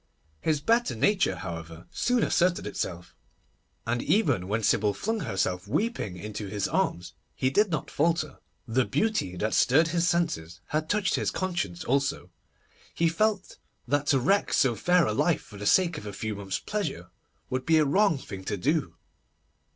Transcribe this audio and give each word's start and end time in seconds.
His 0.39 0.61
better 0.61 0.95
nature, 0.95 1.35
however, 1.35 1.85
soon 1.91 2.23
asserted 2.23 2.65
itself, 2.65 3.15
and 3.85 4.01
even 4.01 4.47
when 4.47 4.63
Sybil 4.63 4.95
flung 4.95 5.19
herself 5.19 5.67
weeping 5.67 6.17
into 6.17 6.47
his 6.47 6.67
arms, 6.67 7.13
he 7.35 7.51
did 7.51 7.69
not 7.69 7.91
falter. 7.91 8.39
The 8.67 8.83
beauty 8.85 9.35
that 9.37 9.53
stirred 9.53 9.89
his 9.89 10.07
senses 10.07 10.59
had 10.69 10.89
touched 10.89 11.13
his 11.13 11.29
conscience 11.29 11.83
also. 11.83 12.31
He 12.95 13.09
felt 13.09 13.59
that 13.87 14.07
to 14.07 14.17
wreck 14.19 14.53
so 14.53 14.73
fair 14.73 15.05
a 15.05 15.13
life 15.13 15.43
for 15.43 15.57
the 15.57 15.67
sake 15.67 15.99
of 15.99 16.07
a 16.07 16.13
few 16.13 16.33
months' 16.33 16.57
pleasure 16.57 17.11
would 17.51 17.67
be 17.67 17.77
a 17.77 17.85
wrong 17.85 18.17
thing 18.17 18.43
to 18.45 18.57
do. 18.57 18.95